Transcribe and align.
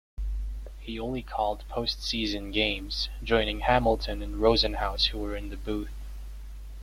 He 0.79 0.99
only 0.99 1.21
called 1.21 1.63
postseason 1.69 2.51
games, 2.51 3.09
joining 3.23 3.59
Hamilton 3.59 4.23
and 4.23 4.37
Rosenhaus 4.41 5.09
who 5.09 5.19
were 5.19 5.35
in 5.35 5.51
the 5.51 5.57
booth. 5.57 5.93